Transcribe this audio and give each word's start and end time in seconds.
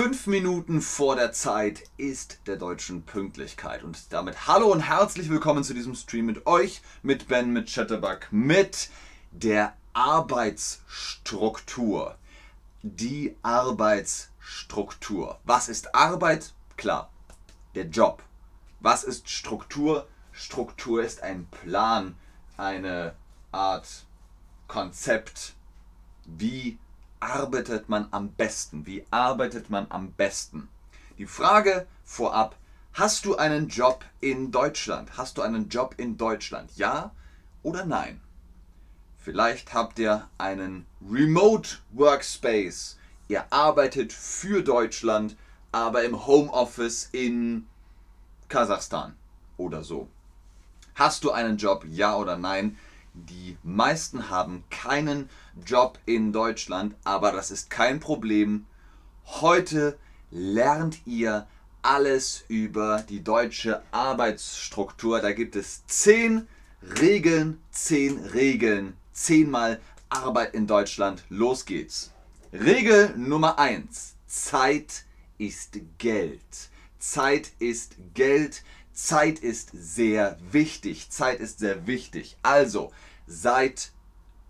Fünf 0.00 0.28
Minuten 0.28 0.80
vor 0.80 1.16
der 1.16 1.32
Zeit 1.32 1.82
ist 1.96 2.38
der 2.46 2.54
deutschen 2.54 3.02
Pünktlichkeit. 3.02 3.82
Und 3.82 4.12
damit 4.12 4.46
hallo 4.46 4.70
und 4.70 4.82
herzlich 4.82 5.28
willkommen 5.28 5.64
zu 5.64 5.74
diesem 5.74 5.96
Stream 5.96 6.26
mit 6.26 6.46
euch, 6.46 6.82
mit 7.02 7.26
Ben, 7.26 7.52
mit 7.52 7.68
Chatterbug, 7.68 8.28
mit 8.30 8.90
der 9.32 9.76
Arbeitsstruktur. 9.94 12.16
Die 12.82 13.34
Arbeitsstruktur. 13.42 15.40
Was 15.42 15.68
ist 15.68 15.96
Arbeit? 15.96 16.54
Klar, 16.76 17.10
der 17.74 17.86
Job. 17.86 18.22
Was 18.78 19.02
ist 19.02 19.28
Struktur? 19.28 20.06
Struktur 20.30 21.02
ist 21.02 21.24
ein 21.24 21.46
Plan, 21.46 22.14
eine 22.56 23.16
Art 23.50 24.06
Konzept, 24.68 25.54
wie 26.24 26.78
arbeitet 27.20 27.88
man 27.88 28.08
am 28.10 28.30
besten? 28.32 28.86
Wie 28.86 29.04
arbeitet 29.10 29.70
man 29.70 29.86
am 29.90 30.12
besten? 30.12 30.68
Die 31.18 31.26
Frage 31.26 31.86
vorab, 32.04 32.56
hast 32.92 33.24
du 33.24 33.36
einen 33.36 33.68
Job 33.68 34.04
in 34.20 34.50
Deutschland? 34.50 35.16
Hast 35.16 35.38
du 35.38 35.42
einen 35.42 35.68
Job 35.68 35.94
in 35.98 36.16
Deutschland? 36.16 36.70
Ja 36.76 37.12
oder 37.62 37.84
nein? 37.84 38.20
Vielleicht 39.18 39.74
habt 39.74 39.98
ihr 39.98 40.28
einen 40.38 40.86
Remote 41.06 41.78
Workspace. 41.90 42.98
Ihr 43.28 43.52
arbeitet 43.52 44.12
für 44.12 44.62
Deutschland, 44.62 45.36
aber 45.70 46.04
im 46.04 46.26
Homeoffice 46.26 47.08
in 47.12 47.66
Kasachstan 48.48 49.14
oder 49.58 49.84
so. 49.84 50.08
Hast 50.94 51.24
du 51.24 51.30
einen 51.30 51.58
Job? 51.58 51.84
Ja 51.90 52.16
oder 52.16 52.38
nein? 52.38 52.78
Die 53.26 53.56
meisten 53.64 54.30
haben 54.30 54.62
keinen 54.70 55.28
Job 55.66 55.98
in 56.06 56.32
Deutschland, 56.32 56.94
aber 57.02 57.32
das 57.32 57.50
ist 57.50 57.68
kein 57.68 57.98
Problem. 57.98 58.66
Heute 59.24 59.98
lernt 60.30 61.04
ihr 61.04 61.48
alles 61.82 62.44
über 62.46 63.04
die 63.08 63.24
deutsche 63.24 63.82
Arbeitsstruktur. 63.90 65.20
Da 65.20 65.32
gibt 65.32 65.56
es 65.56 65.84
zehn 65.86 66.46
Regeln, 67.00 67.60
zehn 67.70 68.18
Regeln, 68.18 68.96
zehnmal 69.12 69.80
Arbeit 70.10 70.54
in 70.54 70.68
Deutschland. 70.68 71.24
Los 71.28 71.64
geht's. 71.64 72.12
Regel 72.52 73.16
Nummer 73.16 73.58
eins: 73.58 74.14
Zeit 74.26 75.04
ist 75.38 75.80
Geld. 75.98 76.70
Zeit 77.00 77.50
ist 77.58 77.96
Geld. 78.14 78.62
Zeit 78.92 79.38
ist 79.38 79.70
sehr 79.72 80.38
wichtig. 80.50 81.10
Zeit 81.10 81.40
ist 81.40 81.58
sehr 81.58 81.86
wichtig. 81.86 82.36
Also, 82.42 82.92
seid 83.28 83.92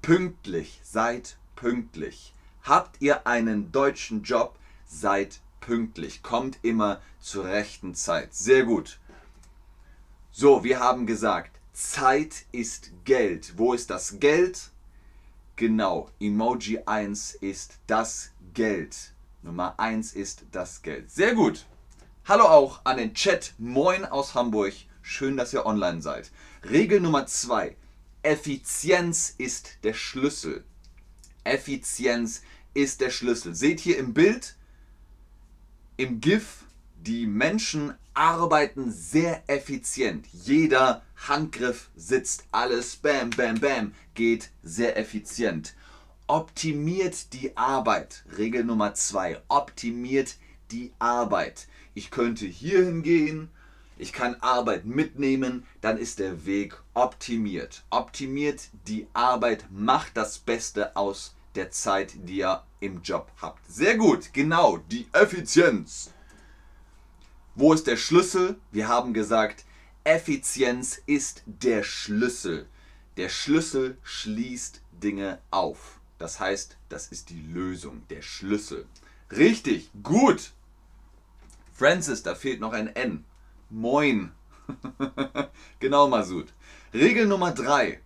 pünktlich. 0.00 0.80
Seid 0.84 1.36
pünktlich. 1.56 2.32
Habt 2.62 3.02
ihr 3.02 3.26
einen 3.26 3.72
deutschen 3.72 4.22
Job? 4.22 4.56
Seid 4.86 5.40
pünktlich. 5.60 6.22
Kommt 6.22 6.58
immer 6.62 7.00
zur 7.20 7.44
rechten 7.44 7.94
Zeit. 7.94 8.32
Sehr 8.32 8.64
gut. 8.64 9.00
So, 10.30 10.62
wir 10.62 10.78
haben 10.78 11.06
gesagt, 11.06 11.58
Zeit 11.72 12.46
ist 12.52 12.92
Geld. 13.04 13.58
Wo 13.58 13.74
ist 13.74 13.90
das 13.90 14.20
Geld? 14.20 14.70
Genau, 15.56 16.08
Emoji 16.20 16.80
1 16.86 17.34
ist 17.34 17.78
das 17.88 18.30
Geld. 18.54 19.12
Nummer 19.42 19.74
1 19.78 20.12
ist 20.12 20.44
das 20.52 20.82
Geld. 20.82 21.10
Sehr 21.10 21.34
gut. 21.34 21.66
Hallo 22.26 22.44
auch 22.44 22.84
an 22.84 22.98
den 22.98 23.14
Chat. 23.14 23.54
Moin 23.58 24.04
aus 24.04 24.34
Hamburg. 24.34 24.74
Schön, 25.02 25.36
dass 25.36 25.52
ihr 25.52 25.66
online 25.66 26.00
seid. 26.00 26.30
Regel 26.62 27.00
Nummer 27.00 27.26
2. 27.26 27.76
Effizienz 28.28 29.34
ist 29.38 29.78
der 29.84 29.94
Schlüssel. 29.94 30.62
Effizienz 31.44 32.42
ist 32.74 33.00
der 33.00 33.08
Schlüssel. 33.08 33.54
Seht 33.54 33.80
hier 33.80 33.96
im 33.96 34.12
Bild, 34.12 34.54
im 35.96 36.20
GIF, 36.20 36.64
die 36.98 37.26
Menschen 37.26 37.94
arbeiten 38.12 38.92
sehr 38.92 39.42
effizient. 39.46 40.26
Jeder 40.30 41.00
Handgriff 41.26 41.88
sitzt 41.96 42.44
alles, 42.52 42.96
bam, 42.96 43.30
bam, 43.30 43.60
bam, 43.60 43.94
geht 44.12 44.50
sehr 44.62 44.98
effizient. 44.98 45.74
Optimiert 46.26 47.32
die 47.32 47.56
Arbeit. 47.56 48.24
Regel 48.36 48.62
Nummer 48.62 48.92
2. 48.92 49.40
Optimiert 49.48 50.36
die 50.70 50.92
Arbeit 50.98 51.66
ich 51.98 52.12
könnte 52.12 52.46
hier 52.46 52.84
hingehen, 52.84 53.48
ich 53.98 54.12
kann 54.12 54.36
Arbeit 54.36 54.84
mitnehmen, 54.84 55.66
dann 55.80 55.98
ist 55.98 56.20
der 56.20 56.46
Weg 56.46 56.80
optimiert. 56.94 57.84
Optimiert 57.90 58.68
die 58.86 59.08
Arbeit, 59.12 59.66
macht 59.70 60.16
das 60.16 60.38
Beste 60.38 60.96
aus 60.96 61.34
der 61.56 61.70
Zeit, 61.70 62.12
die 62.14 62.38
ihr 62.38 62.62
im 62.80 63.02
Job 63.02 63.32
habt. 63.42 63.60
Sehr 63.70 63.96
gut, 63.96 64.32
genau, 64.32 64.78
die 64.78 65.08
Effizienz. 65.12 66.10
Wo 67.56 67.72
ist 67.72 67.88
der 67.88 67.96
Schlüssel? 67.96 68.56
Wir 68.70 68.86
haben 68.86 69.12
gesagt, 69.12 69.64
Effizienz 70.04 71.02
ist 71.06 71.42
der 71.46 71.82
Schlüssel. 71.82 72.66
Der 73.16 73.28
Schlüssel 73.28 73.98
schließt 74.04 74.80
Dinge 74.92 75.40
auf. 75.50 75.98
Das 76.18 76.38
heißt, 76.38 76.76
das 76.88 77.08
ist 77.08 77.30
die 77.30 77.40
Lösung, 77.40 78.02
der 78.10 78.22
Schlüssel. 78.22 78.86
Richtig, 79.32 79.90
gut. 80.04 80.52
Francis, 81.74 82.22
da 82.22 82.36
fehlt 82.36 82.60
noch 82.60 82.72
ein 82.72 82.94
N. 82.94 83.24
Moin. 83.70 84.32
genau, 85.80 86.08
Masud. 86.08 86.48
Regel 86.94 87.26
Nummer 87.26 87.52
3. 87.52 88.00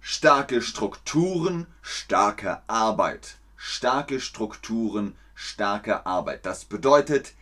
Starke 0.00 0.62
Strukturen, 0.62 1.68
starke 1.80 2.62
Arbeit. 2.66 3.36
Starke 3.56 4.18
Strukturen, 4.18 5.14
starke 5.34 6.06
Arbeit. 6.06 6.44
Das 6.44 6.64
bedeutet 6.64 7.34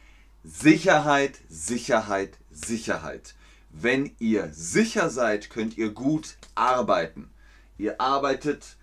Sicherheit, 0.44 1.40
Sicherheit, 1.48 2.36
Sicherheit. 2.50 3.34
Wenn 3.70 4.14
ihr 4.18 4.50
sicher 4.52 5.08
seid, 5.08 5.48
könnt 5.48 5.78
ihr 5.78 5.90
gut 5.90 6.36
arbeiten. 6.54 7.30
Ihr 7.78 7.98
arbeitet 7.98 8.76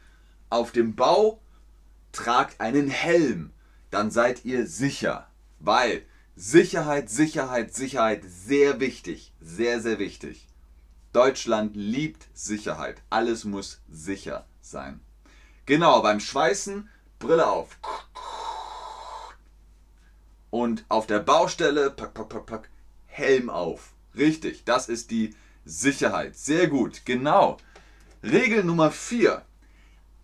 auf 0.50 0.72
dem 0.72 0.96
Bau, 0.96 1.40
tragt 2.12 2.60
einen 2.62 2.90
Helm, 2.90 3.52
dann 3.92 4.10
seid 4.10 4.44
ihr 4.46 4.66
sicher, 4.66 5.28
weil 5.60 6.04
Sicherheit, 6.38 7.10
Sicherheit, 7.10 7.74
Sicherheit, 7.74 8.24
sehr 8.28 8.82
wichtig, 8.82 9.32
sehr, 9.40 9.80
sehr 9.80 10.00
wichtig. 10.00 10.50
Deutschland 11.14 11.78
liebt 11.78 12.28
Sicherheit. 12.34 13.02
Alles 13.10 13.46
muss 13.46 13.80
sicher 13.90 14.46
sein. 14.60 15.00
Genau, 15.66 16.02
beim 16.02 16.20
Schweißen, 16.20 16.90
Brille 17.20 17.48
auf. 17.48 17.80
Und 20.50 20.84
auf 20.90 21.08
der 21.08 21.20
Baustelle, 21.20 21.90
pack, 21.90 22.14
pack, 22.14 22.28
pack, 22.28 22.46
pack, 22.46 22.70
Helm 23.08 23.50
auf. 23.50 23.94
Richtig, 24.18 24.66
das 24.66 24.90
ist 24.90 25.12
die 25.12 25.34
Sicherheit. 25.64 26.36
Sehr 26.36 26.68
gut, 26.68 27.06
genau. 27.06 27.56
Regel 28.24 28.66
Nummer 28.66 28.92
4. 28.92 29.42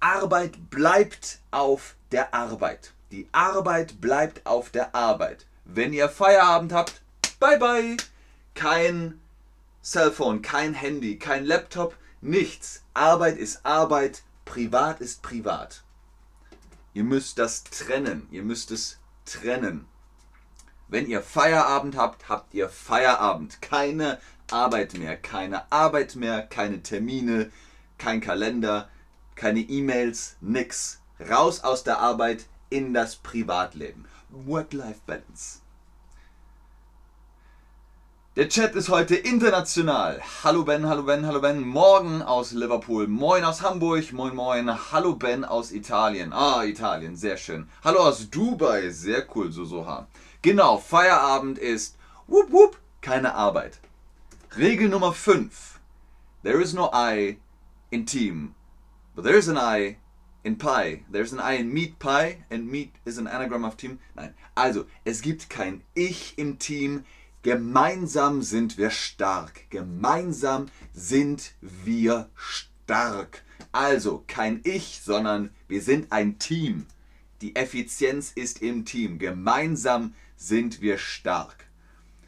Arbeit 0.01 0.69
bleibt 0.69 1.39
auf 1.51 1.95
der 2.11 2.33
Arbeit. 2.33 2.91
Die 3.11 3.29
Arbeit 3.31 4.01
bleibt 4.01 4.45
auf 4.45 4.71
der 4.71 4.93
Arbeit. 4.93 5.45
Wenn 5.73 5.93
ihr 5.93 6.09
Feierabend 6.09 6.73
habt, 6.73 7.01
bye 7.39 7.57
bye. 7.57 7.95
Kein 8.55 9.21
Cellphone, 9.81 10.41
kein 10.41 10.73
Handy, 10.73 11.17
kein 11.17 11.45
Laptop, 11.45 11.95
nichts. 12.19 12.83
Arbeit 12.93 13.37
ist 13.37 13.65
Arbeit, 13.65 14.23
privat 14.43 14.99
ist 14.99 15.21
privat. 15.21 15.83
Ihr 16.93 17.05
müsst 17.05 17.39
das 17.39 17.63
trennen. 17.63 18.27
Ihr 18.31 18.43
müsst 18.43 18.71
es 18.71 18.99
trennen. 19.25 19.87
Wenn 20.89 21.07
ihr 21.07 21.21
Feierabend 21.21 21.95
habt, 21.95 22.27
habt 22.27 22.53
ihr 22.53 22.67
Feierabend. 22.67 23.61
Keine 23.61 24.19
Arbeit 24.51 24.95
mehr. 24.95 25.15
Keine 25.15 25.71
Arbeit 25.71 26.17
mehr, 26.17 26.41
keine 26.41 26.83
Termine, 26.83 27.49
kein 27.97 28.19
Kalender, 28.19 28.89
keine 29.35 29.61
E-Mails, 29.61 30.35
nix. 30.41 30.99
Raus 31.29 31.63
aus 31.63 31.85
der 31.85 31.99
Arbeit 31.99 32.43
in 32.69 32.93
das 32.93 33.15
Privatleben. 33.15 34.05
Work-Life-Balance. 34.31 35.60
Der 38.37 38.47
Chat 38.47 38.75
ist 38.75 38.87
heute 38.87 39.17
international. 39.17 40.21
Hallo 40.41 40.63
Ben, 40.63 40.87
hallo 40.87 41.03
Ben, 41.03 41.25
hallo 41.25 41.41
Ben. 41.41 41.67
Morgen 41.67 42.21
aus 42.21 42.53
Liverpool, 42.53 43.05
moin 43.07 43.43
aus 43.43 43.61
Hamburg, 43.61 44.13
moin 44.13 44.33
moin. 44.33 44.69
Hallo 44.69 45.15
Ben 45.15 45.43
aus 45.43 45.73
Italien. 45.73 46.31
Ah, 46.31 46.63
Italien, 46.63 47.17
sehr 47.17 47.35
schön. 47.35 47.67
Hallo 47.83 47.99
aus 47.99 48.29
Dubai, 48.29 48.89
sehr 48.89 49.27
cool, 49.35 49.51
so 49.51 49.65
Soha. 49.65 50.07
Genau, 50.41 50.77
Feierabend 50.77 51.57
ist 51.57 51.97
wup 52.27 52.53
wup, 52.53 52.77
keine 53.01 53.35
Arbeit. 53.35 53.79
Regel 54.57 54.87
Nummer 54.87 55.11
5. 55.11 55.81
There 56.41 56.61
is 56.61 56.73
no 56.73 56.89
I 56.93 57.35
in 57.91 58.05
team, 58.05 58.55
but 59.13 59.25
there 59.25 59.35
is 59.35 59.49
an 59.49 59.57
I 59.57 59.97
in 60.45 60.57
Pie. 60.57 61.03
There's 61.11 61.33
an 61.33 61.41
I 61.41 61.57
in 61.57 61.73
Meat 61.73 61.99
Pie 61.99 62.45
and 62.49 62.71
Meat 62.71 62.93
is 63.03 63.17
an 63.17 63.27
anagram 63.27 63.65
of 63.65 63.75
Team. 63.75 63.99
Nein, 64.15 64.33
also 64.55 64.85
es 65.03 65.21
gibt 65.21 65.49
kein 65.49 65.83
Ich 65.95 66.37
im 66.37 66.59
Team. 66.59 67.03
Gemeinsam 67.43 68.43
sind 68.43 68.77
wir 68.77 68.91
stark. 68.91 69.69
Gemeinsam 69.71 70.67
sind 70.93 71.53
wir 71.61 72.29
stark. 72.35 73.43
Also 73.71 74.23
kein 74.27 74.61
Ich, 74.63 75.01
sondern 75.03 75.49
wir 75.67 75.81
sind 75.81 76.11
ein 76.11 76.37
Team. 76.37 76.85
Die 77.41 77.55
Effizienz 77.55 78.31
ist 78.35 78.61
im 78.61 78.85
Team. 78.85 79.17
Gemeinsam 79.17 80.13
sind 80.35 80.81
wir 80.81 80.99
stark. 80.99 81.65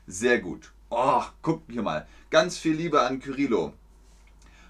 Sehr 0.08 0.40
gut. 0.40 0.72
Oh, 0.90 1.22
guckt 1.44 1.72
hier 1.72 1.84
mal. 1.84 2.08
Ganz 2.32 2.58
viel 2.58 2.74
Liebe 2.74 3.02
an 3.02 3.20
Kyrillo. 3.20 3.74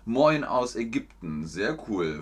Moin 0.04 0.44
aus 0.44 0.76
Ägypten. 0.76 1.48
Sehr 1.48 1.78
cool. 1.88 2.22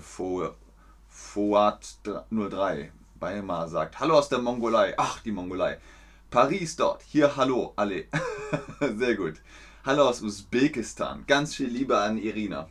Foat 1.09 1.97
03. 2.29 2.91
Weimar 3.15 3.67
sagt 3.67 3.99
Hallo 3.99 4.19
aus 4.19 4.29
der 4.29 4.39
Mongolei. 4.39 4.93
Ach, 4.97 5.19
die 5.21 5.31
Mongolei. 5.31 5.79
Paris 6.31 6.77
dort. 6.77 7.03
Hier 7.03 7.35
Hallo 7.35 7.73
alle. 7.75 8.05
Sehr 8.79 9.15
gut. 9.15 9.41
Hallo 9.83 10.07
aus 10.07 10.21
Usbekistan. 10.21 11.25
Ganz 11.27 11.55
viel 11.55 11.67
Liebe 11.67 11.97
an 11.97 12.17
Irina. 12.17 12.69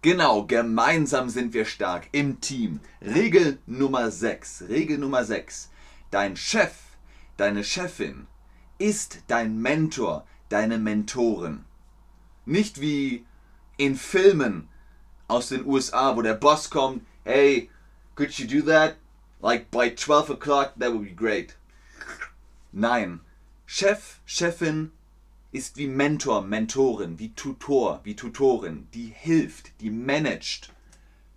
Genau, 0.00 0.46
gemeinsam 0.46 1.28
sind 1.28 1.52
wir 1.52 1.66
stark 1.66 2.08
im 2.12 2.40
Team. 2.40 2.80
Regel 3.02 3.58
Nummer 3.66 4.10
6. 4.10 4.64
Regel 4.70 4.96
Nummer 4.96 5.24
6. 5.24 5.70
Dein 6.10 6.36
Chef, 6.36 6.72
deine 7.36 7.62
Chefin 7.62 8.26
ist 8.78 9.18
dein 9.26 9.60
Mentor, 9.60 10.26
deine 10.48 10.78
Mentorin. 10.78 11.66
Nicht 12.46 12.80
wie 12.80 13.26
in 13.76 13.94
Filmen 13.94 14.68
aus 15.28 15.50
den 15.50 15.66
USA, 15.66 16.16
wo 16.16 16.22
der 16.22 16.34
Boss 16.34 16.70
kommt, 16.70 17.04
hey, 17.24 17.68
could 18.14 18.32
you 18.38 18.46
do 18.46 18.66
that? 18.66 18.96
Like 19.42 19.70
by 19.70 19.94
12 19.94 20.30
o'clock, 20.30 20.72
that 20.78 20.92
would 20.92 21.04
be 21.04 21.14
great. 21.14 21.55
Nein, 22.78 23.22
Chef, 23.64 24.20
Chefin 24.26 24.92
ist 25.50 25.78
wie 25.78 25.86
Mentor, 25.86 26.42
Mentorin, 26.42 27.18
wie 27.18 27.32
Tutor, 27.32 28.00
wie 28.04 28.14
Tutorin, 28.14 28.86
die 28.92 29.06
hilft, 29.06 29.80
die 29.80 29.88
managt. 29.88 30.74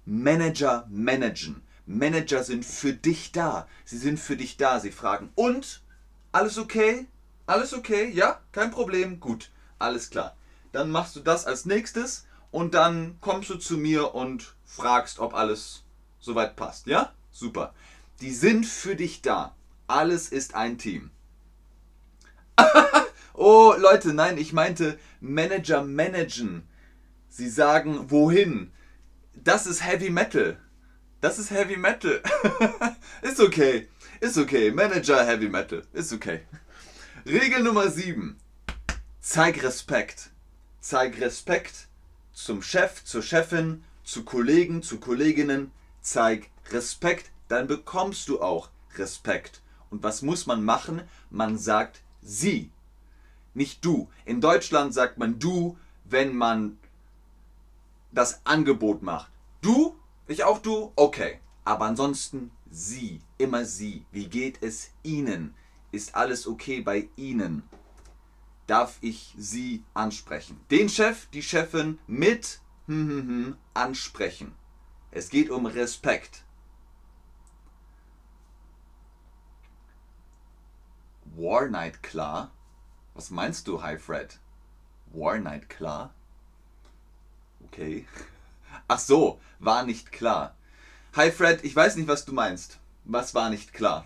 Manager 0.05 0.85
managen. 0.89 1.61
Manager 1.85 2.43
sind 2.43 2.65
für 2.65 2.91
dich 2.91 3.31
da. 3.31 3.69
Sie 3.85 3.97
sind 3.97 4.19
für 4.19 4.35
dich 4.35 4.57
da. 4.57 4.81
Sie 4.81 4.91
fragen, 4.91 5.29
und? 5.35 5.81
Alles 6.33 6.57
okay? 6.57 7.07
Alles 7.45 7.73
okay? 7.73 8.09
Ja? 8.09 8.41
Kein 8.51 8.71
Problem? 8.71 9.21
Gut. 9.21 9.49
Alles 9.77 10.09
klar. 10.09 10.35
Dann 10.73 10.91
machst 10.91 11.15
du 11.15 11.21
das 11.21 11.45
als 11.45 11.65
nächstes 11.65 12.27
und 12.51 12.73
dann 12.73 13.15
kommst 13.21 13.49
du 13.49 13.55
zu 13.55 13.77
mir 13.77 14.13
und 14.13 14.55
fragst, 14.65 15.19
ob 15.19 15.33
alles 15.33 15.85
soweit 16.19 16.57
passt. 16.57 16.87
Ja? 16.87 17.13
Super. 17.31 17.73
Die 18.19 18.33
sind 18.33 18.65
für 18.65 18.97
dich 18.97 19.21
da. 19.21 19.55
Alles 19.87 20.27
ist 20.33 20.53
ein 20.53 20.77
Team. 20.77 21.11
oh, 23.33 23.73
Leute, 23.77 24.13
nein, 24.13 24.37
ich 24.37 24.53
meinte 24.53 24.97
Manager 25.21 25.83
managen. 25.83 26.67
Sie 27.27 27.49
sagen, 27.49 28.09
wohin? 28.09 28.71
Das 29.35 29.65
ist 29.65 29.85
Heavy 29.85 30.09
Metal. 30.09 30.57
Das 31.21 31.37
ist 31.39 31.51
Heavy 31.51 31.77
Metal. 31.77 32.21
ist 33.21 33.39
okay. 33.39 33.87
Ist 34.19 34.37
okay. 34.37 34.71
Manager 34.71 35.25
Heavy 35.25 35.49
Metal. 35.49 35.83
Ist 35.93 36.13
okay. 36.13 36.41
Regel 37.25 37.63
Nummer 37.63 37.89
7. 37.89 38.37
Zeig 39.21 39.63
Respekt. 39.63 40.29
Zeig 40.81 41.19
Respekt 41.19 41.89
zum 42.33 42.61
Chef, 42.61 43.03
zur 43.03 43.21
Chefin, 43.21 43.83
zu 44.03 44.23
Kollegen, 44.23 44.81
zu 44.81 44.99
Kolleginnen. 44.99 45.71
Zeig 46.01 46.49
Respekt, 46.71 47.31
dann 47.49 47.67
bekommst 47.67 48.29
du 48.29 48.41
auch 48.41 48.69
Respekt. 48.95 49.61
Und 49.89 50.03
was 50.03 50.21
muss 50.21 50.45
man 50.45 50.63
machen? 50.63 51.01
Man 51.29 51.57
sagt 51.57 52.01
sie, 52.21 52.71
nicht 53.53 53.83
du. 53.83 54.09
In 54.25 54.41
Deutschland 54.41 54.93
sagt 54.93 55.17
man 55.17 55.39
du, 55.39 55.77
wenn 56.05 56.35
man 56.35 56.77
das 58.11 58.41
Angebot 58.45 59.01
macht. 59.01 59.31
Du? 59.61 59.95
Ich 60.27 60.43
auch 60.43 60.59
du? 60.59 60.91
Okay. 60.95 61.39
Aber 61.65 61.85
ansonsten 61.85 62.51
sie, 62.71 63.21
immer 63.37 63.65
sie. 63.65 64.05
Wie 64.11 64.27
geht 64.27 64.61
es 64.61 64.91
Ihnen? 65.03 65.53
Ist 65.91 66.15
alles 66.15 66.47
okay 66.47 66.81
bei 66.81 67.09
Ihnen? 67.15 67.63
Darf 68.67 68.97
ich 69.01 69.33
Sie 69.37 69.83
ansprechen? 69.93 70.59
Den 70.69 70.89
Chef, 70.89 71.27
die 71.33 71.41
Chefin 71.41 71.99
mit 72.07 72.59
hm, 72.85 73.09
hm, 73.09 73.27
hm, 73.27 73.57
ansprechen. 73.73 74.53
Es 75.11 75.29
geht 75.29 75.49
um 75.49 75.65
Respekt. 75.65 76.43
War 81.41 81.69
Night 81.69 82.03
klar? 82.03 82.51
Was 83.13 83.29
meinst 83.29 83.65
du, 83.65 83.81
Hi 83.81 83.97
Fred? 83.97 84.37
War 85.13 85.39
Night 85.39 85.69
klar? 85.69 86.13
Okay. 87.63 88.05
Ach 88.89 88.99
so, 88.99 89.39
war 89.59 89.85
nicht 89.85 90.11
klar. 90.11 90.53
Hi 91.15 91.31
Fred, 91.31 91.63
ich 91.63 91.73
weiß 91.73 91.95
nicht, 91.95 92.09
was 92.09 92.25
du 92.25 92.33
meinst. 92.33 92.79
Was 93.05 93.35
war 93.35 93.49
nicht 93.49 93.73
klar? 93.73 94.05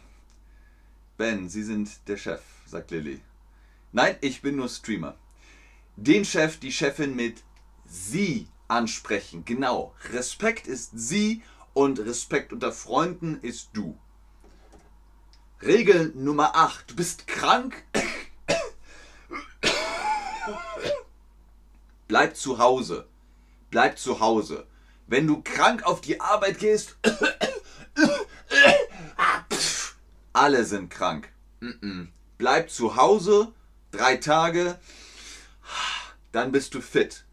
Ben, 1.18 1.50
Sie 1.50 1.64
sind 1.64 2.08
der 2.08 2.18
Chef, 2.18 2.44
sagt 2.68 2.92
Lilly. 2.92 3.20
Nein, 3.94 4.16
ich 4.22 4.44
bin 4.44 4.56
nur 4.56 4.70
Streamer. 4.70 5.16
Den 5.96 6.26
Chef, 6.26 6.60
die 6.60 6.72
Chefin 6.72 7.16
mit 7.16 7.42
Sie 7.88 8.48
ansprechen. 8.68 9.44
Genau. 9.44 9.96
Respekt 10.12 10.68
ist 10.68 10.92
Sie 10.94 11.42
und 11.74 11.98
Respekt 11.98 12.54
unter 12.54 12.72
Freunden 12.72 13.40
ist 13.42 13.72
du. 13.74 13.98
Regel 15.66 16.12
Nummer 16.16 16.56
8. 16.56 16.92
Du 16.92 16.96
bist 16.96 17.26
krank? 17.26 17.84
Bleib 22.08 22.36
zu 22.36 22.58
Hause. 22.58 23.08
Bleib 23.70 23.98
zu 23.98 24.20
Hause. 24.20 24.68
Wenn 25.08 25.26
du 25.26 25.42
krank 25.42 25.84
auf 25.84 26.02
die 26.02 26.20
Arbeit 26.20 26.60
gehst, 26.60 26.98
alle 30.34 30.66
sind 30.66 30.90
krank. 30.90 31.30
Bleib 32.38 32.70
zu 32.70 32.98
Hause, 32.98 33.54
drei 33.92 34.18
Tage, 34.18 34.78
dann 36.34 36.52
bist 36.52 36.74
du 36.74 36.82
fit. 36.82 37.24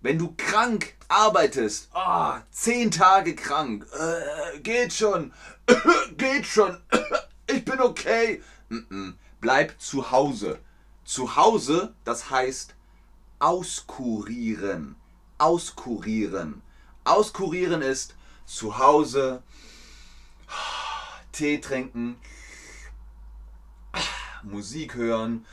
Wenn 0.00 0.18
du 0.18 0.34
krank 0.36 0.94
arbeitest, 1.08 1.90
oh, 1.94 2.32
zehn 2.50 2.90
Tage 2.90 3.34
krank, 3.34 3.86
äh, 3.92 4.58
geht 4.60 4.92
schon, 4.92 5.32
geht 6.16 6.46
schon, 6.46 6.78
bin 7.64 7.80
okay. 7.80 8.42
Bleib 9.40 9.80
zu 9.80 10.10
Hause. 10.10 10.58
Zu 11.04 11.36
Hause, 11.36 11.94
das 12.04 12.30
heißt 12.30 12.74
auskurieren. 13.38 14.96
Auskurieren. 15.38 16.62
Auskurieren 17.04 17.82
ist 17.82 18.14
zu 18.46 18.78
Hause 18.78 19.42
Tee 21.34 21.58
trinken, 21.58 22.16
Musik 24.44 24.94
hören, 24.94 25.44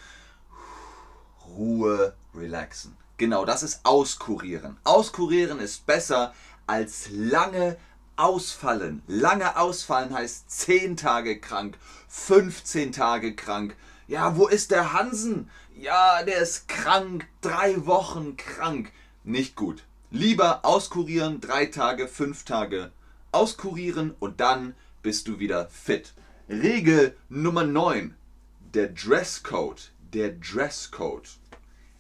Ruhe, 1.47 2.13
relaxen. 2.36 2.95
Genau, 3.17 3.45
das 3.45 3.63
ist 3.63 3.83
auskurieren. 3.83 4.77
Auskurieren 4.83 5.59
ist 5.59 5.88
besser 5.88 6.36
als 6.67 7.09
lange 7.09 7.77
ausfallen. 8.15 9.01
Lange 9.08 9.58
ausfallen 9.58 10.13
heißt 10.13 10.50
10 10.50 10.98
Tage 10.98 11.39
krank, 11.39 11.77
15 12.08 12.91
Tage 12.91 13.36
krank. 13.36 13.75
Ja, 14.08 14.36
wo 14.38 14.48
ist 14.48 14.72
der 14.72 14.94
Hansen? 14.94 15.50
Ja, 15.75 16.24
der 16.24 16.38
ist 16.38 16.68
krank, 16.68 17.27
drei 17.41 17.86
Wochen 17.86 18.38
krank. 18.38 18.91
Nicht 19.24 19.56
gut. 19.56 19.84
Lieber 20.10 20.65
auskurieren, 20.65 21.39
drei 21.39 21.68
Tage, 21.68 22.08
fünf 22.08 22.44
Tage 22.44 22.91
auskurieren 23.32 24.13
und 24.20 24.39
dann 24.41 24.75
bist 25.01 25.27
du 25.27 25.39
wieder 25.39 25.68
fit. 25.70 26.13
Regel 26.50 27.15
Nummer 27.30 27.63
9. 27.63 28.15
Der 28.74 28.89
Dresscode. 28.89 29.91
Der 30.13 30.32
Dresscode. 30.32 31.30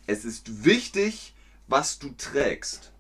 Es 0.07 0.25
ist 0.25 0.65
wichtig, 0.65 1.33
was 1.67 1.99
du 1.99 2.09
trägst. 2.17 2.91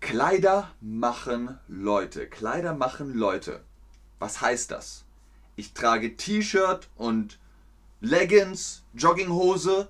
Kleider 0.00 0.70
machen 0.80 1.58
Leute. 1.68 2.26
Kleider 2.26 2.74
machen 2.74 3.14
Leute. 3.14 3.64
Was 4.18 4.40
heißt 4.40 4.70
das? 4.70 5.04
Ich 5.56 5.72
trage 5.72 6.16
T-Shirt 6.16 6.88
und 6.96 7.38
Leggings, 8.00 8.84
Jogginghose, 8.94 9.88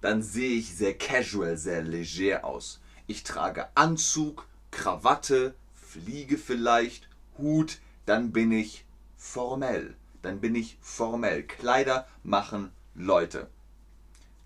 dann 0.00 0.22
sehe 0.22 0.58
ich 0.58 0.74
sehr 0.74 0.96
casual, 0.96 1.56
sehr 1.56 1.82
leger 1.82 2.44
aus. 2.44 2.80
Ich 3.06 3.24
trage 3.24 3.68
Anzug, 3.74 4.46
Krawatte, 4.70 5.54
Fliege 5.74 6.38
vielleicht, 6.38 7.08
Hut, 7.36 7.78
dann 8.06 8.32
bin 8.32 8.52
ich 8.52 8.84
formell. 9.16 9.96
Dann 10.22 10.40
bin 10.40 10.54
ich 10.54 10.78
formell. 10.80 11.42
Kleider 11.42 12.06
machen 12.22 12.70
Leute. 12.94 13.48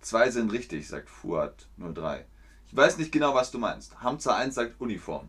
Zwei 0.00 0.30
sind 0.30 0.52
richtig, 0.52 0.88
sagt 0.88 1.10
Fuad 1.10 1.68
03. 1.76 2.24
Ich 2.68 2.76
weiß 2.76 2.98
nicht 2.98 3.12
genau, 3.12 3.34
was 3.34 3.50
du 3.50 3.58
meinst. 3.58 4.00
Hamza 4.00 4.37
1 4.37 4.54
sagt 4.54 4.80
Uniform. 4.80 5.28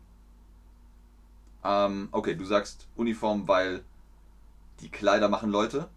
Ähm, 1.63 2.10
okay, 2.12 2.36
du 2.36 2.46
sagst 2.46 2.88
Uniform, 2.96 3.48
weil 3.48 3.84
die 4.81 4.89
Kleider 4.89 5.29
machen 5.29 5.50
Leute. 5.50 5.89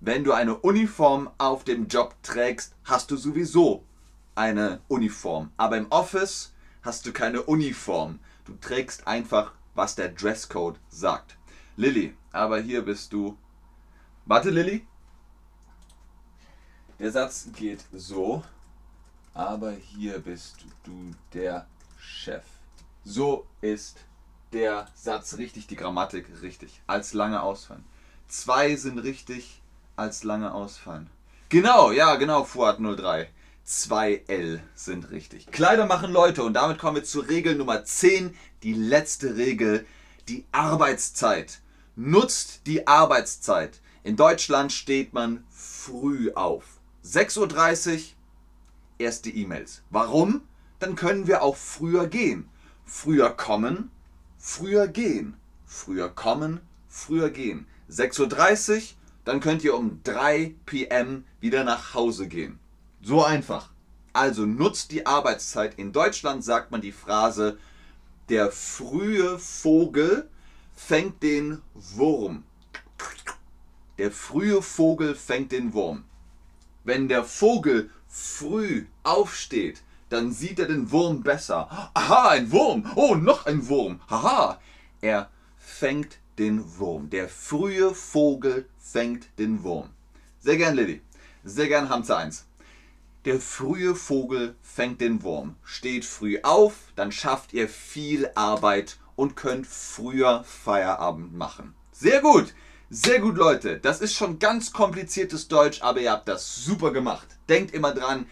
Wenn 0.00 0.24
du 0.24 0.32
eine 0.32 0.56
Uniform 0.56 1.30
auf 1.38 1.64
dem 1.64 1.88
Job 1.88 2.14
trägst, 2.22 2.74
hast 2.84 3.10
du 3.10 3.16
sowieso 3.16 3.84
eine 4.34 4.80
Uniform. 4.88 5.50
Aber 5.56 5.76
im 5.76 5.90
Office 5.90 6.52
hast 6.82 7.06
du 7.06 7.12
keine 7.12 7.42
Uniform. 7.42 8.20
Du 8.44 8.54
trägst 8.60 9.06
einfach 9.06 9.52
was 9.74 9.94
der 9.94 10.08
Dresscode 10.08 10.78
sagt. 10.88 11.36
Lilly, 11.76 12.14
aber 12.32 12.60
hier 12.60 12.82
bist 12.82 13.12
du. 13.12 13.36
Warte, 14.24 14.50
Lilly. 14.50 14.86
Der 16.98 17.12
Satz 17.12 17.48
geht 17.54 17.84
so, 17.92 18.42
aber 19.36 19.72
hier 19.72 20.18
bist 20.18 20.64
du 20.84 21.14
der 21.34 21.66
Chef. 21.98 22.44
So 23.04 23.46
ist 23.60 23.98
der 24.52 24.88
Satz 24.94 25.36
richtig, 25.36 25.66
die 25.66 25.76
Grammatik 25.76 26.26
richtig. 26.40 26.80
Als 26.86 27.12
lange 27.12 27.42
ausfallen. 27.42 27.84
Zwei 28.28 28.76
sind 28.76 28.98
richtig, 28.98 29.60
als 29.94 30.24
lange 30.24 30.52
ausfallen. 30.54 31.10
Genau, 31.50 31.92
ja, 31.92 32.16
genau, 32.16 32.44
Fuad 32.44 32.78
03. 32.78 33.28
2L 33.66 34.60
sind 34.74 35.10
richtig. 35.10 35.48
Kleider 35.48 35.86
machen 35.86 36.12
Leute 36.12 36.42
und 36.42 36.54
damit 36.54 36.78
kommen 36.78 36.96
wir 36.96 37.04
zur 37.04 37.28
Regel 37.28 37.56
Nummer 37.56 37.84
10, 37.84 38.34
die 38.62 38.72
letzte 38.72 39.36
Regel, 39.36 39.84
die 40.28 40.46
Arbeitszeit. 40.52 41.60
Nutzt 41.94 42.66
die 42.66 42.86
Arbeitszeit. 42.86 43.80
In 44.02 44.16
Deutschland 44.16 44.72
steht 44.72 45.12
man 45.12 45.44
früh 45.50 46.32
auf. 46.32 46.64
6.30 47.04 47.94
Uhr, 47.94 48.00
erste 48.98 49.30
E-Mails. 49.30 49.82
Warum? 49.90 50.42
Dann 50.78 50.96
können 50.96 51.26
wir 51.26 51.42
auch 51.42 51.56
früher 51.56 52.06
gehen. 52.06 52.48
Früher 52.84 53.30
kommen, 53.30 53.90
früher 54.38 54.88
gehen. 54.88 55.36
Früher 55.64 56.08
kommen, 56.08 56.60
früher 56.88 57.30
gehen. 57.30 57.66
6.30 57.90 58.74
Uhr, 58.74 58.82
dann 59.24 59.40
könnt 59.40 59.64
ihr 59.64 59.74
um 59.74 60.00
3 60.04 60.54
pm 60.64 61.24
wieder 61.40 61.64
nach 61.64 61.94
Hause 61.94 62.28
gehen. 62.28 62.58
So 63.02 63.24
einfach. 63.24 63.70
Also 64.12 64.46
nutzt 64.46 64.92
die 64.92 65.04
Arbeitszeit. 65.04 65.78
In 65.78 65.92
Deutschland 65.92 66.42
sagt 66.44 66.70
man 66.70 66.80
die 66.80 66.92
Phrase, 66.92 67.58
der 68.28 68.50
frühe 68.50 69.38
Vogel 69.38 70.28
fängt 70.74 71.22
den 71.22 71.60
Wurm. 71.74 72.44
Der 73.98 74.10
frühe 74.10 74.62
Vogel 74.62 75.14
fängt 75.14 75.52
den 75.52 75.72
Wurm. 75.72 76.04
Wenn 76.84 77.08
der 77.08 77.24
Vogel 77.24 77.90
früh 78.08 78.86
aufsteht, 79.02 79.82
dann 80.08 80.32
sieht 80.32 80.58
er 80.58 80.66
den 80.66 80.90
Wurm 80.90 81.22
besser. 81.22 81.90
Aha, 81.94 82.30
ein 82.30 82.52
Wurm. 82.52 82.90
Oh, 82.94 83.14
noch 83.14 83.46
ein 83.46 83.68
Wurm. 83.68 84.00
Haha. 84.08 84.60
Er 85.00 85.30
fängt 85.58 86.18
den 86.38 86.78
Wurm. 86.78 87.10
Der 87.10 87.28
frühe 87.28 87.94
Vogel 87.94 88.68
fängt 88.78 89.38
den 89.38 89.62
Wurm. 89.62 89.90
Sehr 90.40 90.56
gern, 90.56 90.76
Lilly. 90.76 91.02
Sehr 91.44 91.68
gern, 91.68 91.88
Hamza 91.88 92.18
1. 92.18 92.46
Der 93.26 93.40
frühe 93.40 93.96
Vogel 93.96 94.54
fängt 94.62 95.00
den 95.00 95.24
Wurm, 95.24 95.56
steht 95.64 96.04
früh 96.04 96.38
auf, 96.44 96.74
dann 96.94 97.10
schafft 97.10 97.52
ihr 97.52 97.68
viel 97.68 98.30
Arbeit 98.36 98.98
und 99.16 99.34
könnt 99.34 99.66
früher 99.66 100.44
Feierabend 100.44 101.34
machen. 101.34 101.74
Sehr 101.90 102.20
gut, 102.20 102.54
sehr 102.90 103.20
gut 103.20 103.36
Leute. 103.36 103.78
Das 103.78 104.00
ist 104.00 104.14
schon 104.14 104.38
ganz 104.38 104.72
kompliziertes 104.72 105.48
Deutsch, 105.48 105.82
aber 105.82 106.00
ihr 106.00 106.12
habt 106.12 106.28
das 106.28 106.64
super 106.64 106.92
gemacht. 106.92 107.26
Denkt 107.48 107.74
immer 107.74 107.92
dran, 107.92 108.26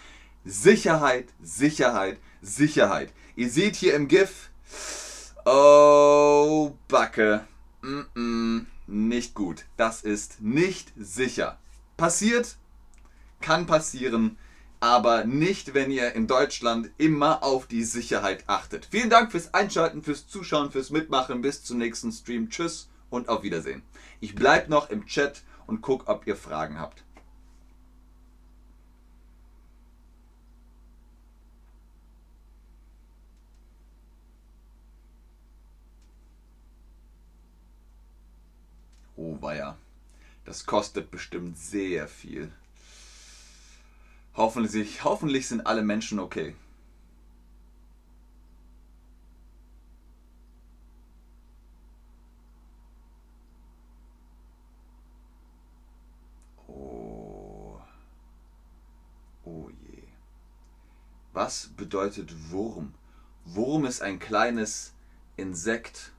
Sicherheit, 0.45 1.29
Sicherheit, 1.43 2.19
Sicherheit. 2.43 3.13
Ihr 3.37 3.51
seht 3.51 3.77
hier 3.77 3.95
im 3.95 4.09
GIF, 4.09 4.51
oh 5.45 6.73
Backe, 6.89 7.47
mm 7.83 8.01
-mm, 8.15 8.67
nicht 8.87 9.35
gut. 9.35 9.65
Das 9.77 10.03
ist 10.03 10.41
nicht 10.41 10.93
sicher. 10.97 11.59
Passiert, 11.97 12.57
kann 13.41 13.67
passieren 13.67 14.39
aber 14.81 15.25
nicht, 15.25 15.73
wenn 15.73 15.91
ihr 15.91 16.13
in 16.13 16.27
Deutschland 16.27 16.91
immer 16.99 17.43
auf 17.43 17.67
die 17.67 17.85
Sicherheit 17.85 18.45
achtet. 18.49 18.87
Vielen 18.91 19.09
Dank 19.09 19.33
fürs 19.33 19.55
Einschalten, 19.55 20.03
fürs 20.03 20.29
Zuschauen, 20.29 20.71
fürs 20.71 20.91
Mitmachen. 20.91 21.41
Bis 21.41 21.65
zum 21.65 21.79
nächsten 21.79 22.13
Stream. 22.13 22.51
Tschüss 22.51 22.91
und 23.15 23.29
auf 23.29 23.43
Wiedersehen. 23.43 23.83
Ich 24.21 24.35
bleibe 24.35 24.71
noch 24.71 24.91
im 24.91 25.07
Chat 25.07 25.43
und 25.67 25.81
gucke, 25.81 26.09
ob 26.09 26.27
ihr 26.27 26.37
Fragen 26.37 26.79
habt. 26.79 27.05
Oh 39.17 39.41
weia, 39.41 39.77
das 40.45 40.67
kostet 40.67 41.11
bestimmt 41.11 41.57
sehr 41.57 42.09
viel. 42.09 42.53
Hoffentlich, 44.35 45.05
hoffentlich 45.05 45.47
sind 45.47 45.67
alle 45.67 45.83
Menschen 45.83 46.19
okay. 46.19 46.57
Oh. 56.69 57.81
Oh 59.45 59.71
je. 59.71 60.03
Was 61.45 61.67
bedeutet 61.67 62.51
Wurm? 62.51 62.95
Wurm 63.45 63.85
ist 63.85 64.01
ein 64.01 64.19
kleines 64.19 64.95
Insekt. 65.37 66.13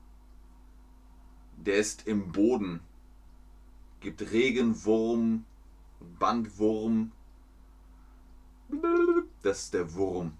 Der 1.56 1.78
ist 1.78 2.06
im 2.06 2.30
Boden. 2.30 2.78
Gibt 3.98 4.20
Regenwurm, 4.30 5.44
Bandwurm, 6.20 7.10
das 9.42 9.64
ist 9.64 9.74
der 9.74 9.92
Wurm. 9.94 10.38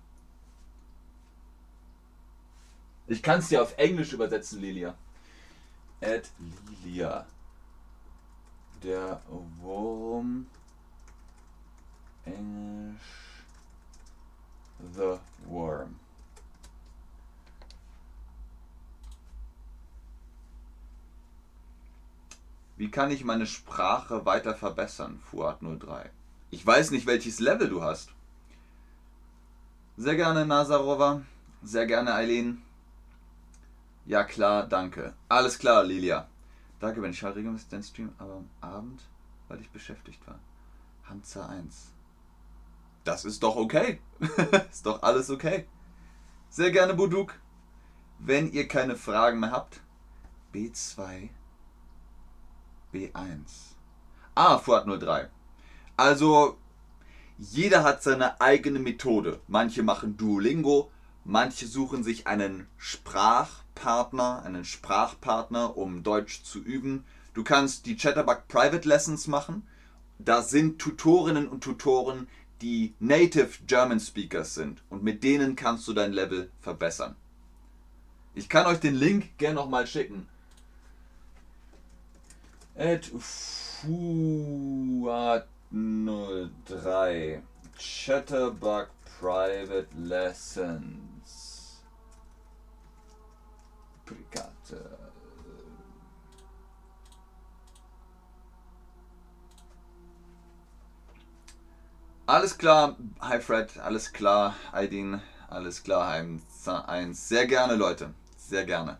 Ich 3.09 3.25
kann 3.25 3.41
es 3.41 3.49
dir 3.49 3.63
auf 3.63 3.77
Englisch 3.79 4.13
übersetzen, 4.13 4.61
Lilia. 4.61 4.97
Ed 5.99 6.31
Lilia. 6.85 7.27
Der 8.85 9.21
Wurm. 9.61 10.47
Englisch. 12.25 13.26
The 14.97 15.19
Worm. 15.47 16.01
Wie 22.79 22.91
kann 22.91 23.11
ich 23.11 23.25
meine 23.25 23.47
Sprache 23.47 24.25
weiter 24.25 24.55
verbessern? 24.55 25.21
Fuad 25.31 25.61
03. 25.61 26.11
Ich 26.51 26.67
weiß 26.67 26.91
nicht, 26.93 27.07
welches 27.07 27.41
Level 27.41 27.69
du 27.69 27.83
hast. 27.83 28.11
Sehr 29.97 30.17
gerne, 30.17 30.47
Nazarova. 30.47 31.23
Sehr 31.63 31.87
gerne, 31.87 32.15
Eileen. 32.15 32.63
Ja, 34.05 34.25
klar, 34.25 34.67
danke. 34.67 35.15
Alles 35.29 35.59
klar, 35.59 35.85
Lilia. 35.85 36.29
Danke, 36.81 37.03
wenn 37.03 37.11
ich 37.11 37.19
schaue 37.19 37.35
regelmäßig 37.35 37.69
deinen 37.69 37.83
Stream, 37.83 38.13
aber 38.19 38.37
am 38.37 38.49
Abend, 38.61 39.03
weil 39.49 39.61
ich 39.61 39.71
beschäftigt 39.71 40.27
war. 40.27 40.39
Hansa 41.05 41.47
1. 41.47 41.96
Das 43.07 43.25
ist 43.25 43.45
doch 43.45 43.55
okay. 43.55 44.01
ist 44.71 44.85
doch 44.85 45.01
alles 45.03 45.31
okay. 45.31 45.69
Sehr 46.51 46.73
gerne, 46.73 46.93
Buduk. 46.93 47.35
Wenn 48.19 48.51
ihr 48.51 48.67
keine 48.67 48.97
Fragen 48.97 49.39
mehr 49.39 49.53
habt, 49.53 49.81
B2, 50.53 51.29
B1. 52.93 53.75
Ah, 54.35 54.59
Fuad 54.59 54.87
03. 54.87 55.31
Also, 55.97 56.59
jeder 57.39 57.85
hat 57.85 58.03
seine 58.03 58.41
eigene 58.41 58.81
Methode. 58.81 59.39
Manche 59.47 59.85
machen 59.85 60.17
Duolingo, 60.17 60.91
manche 61.25 61.69
suchen 61.69 62.03
sich 62.03 62.27
einen 62.27 62.67
Sprachpartner, 62.77 64.43
einen 64.43 64.65
Sprachpartner, 64.65 65.77
um 65.77 66.03
Deutsch 66.03 66.43
zu 66.43 66.59
üben. 66.59 67.05
Du 67.35 67.45
kannst 67.45 67.87
die 67.87 67.97
Chatterbug 67.97 68.49
Private 68.49 68.89
Lessons 68.89 69.29
machen. 69.29 69.65
Da 70.19 70.43
sind 70.43 70.81
Tutorinnen 70.81 71.47
und 71.47 71.63
Tutoren, 71.63 72.27
die 72.63 72.95
Native 72.99 73.51
German 73.67 74.01
Speakers 74.01 74.55
sind 74.55 74.83
und 74.89 75.03
mit 75.03 75.23
denen 75.23 75.57
kannst 75.57 75.87
du 75.89 75.93
dein 75.93 76.13
Level 76.13 76.51
verbessern. 76.61 77.17
Ich 78.35 78.49
kann 78.49 78.67
euch 78.67 78.81
den 78.81 78.95
Link 78.95 79.37
gerne 79.39 79.57
nochmal 79.57 79.87
schicken. 79.87 80.29
At 82.77 83.07
Fuat 83.19 83.89
03 85.71 87.43
Chatterbug 87.79 88.89
Private 89.19 89.89
Lessons. 89.97 91.81
Brigade. 94.05 95.06
Alles 102.29 102.59
klar, 102.59 102.97
hi 103.21 103.39
Fred, 103.39 103.79
alles 103.79 104.13
klar, 104.13 104.57
Aidin, 104.73 105.21
alles 105.49 105.85
klar, 105.85 106.09
Heim 106.11 106.43
1. 106.67 107.29
Sehr 107.29 107.47
gerne, 107.47 107.77
Leute, 107.77 108.15
sehr 108.37 108.65
gerne. 108.65 108.99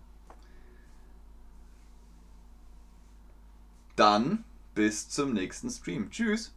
Dann 3.97 4.45
bis 4.77 5.09
zum 5.09 5.33
nächsten 5.33 5.71
Stream. 5.71 6.09
Tschüss. 6.09 6.53